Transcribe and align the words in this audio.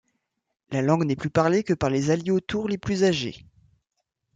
La 0.71 0.81
langue 0.81 1.03
n'est 1.05 1.15
plus 1.15 1.29
parlée 1.29 1.63
que 1.63 1.75
par 1.75 1.91
les 1.91 2.09
Alioutors 2.09 2.67
les 2.67 2.79
plus 2.79 3.03
âgés. 3.03 3.45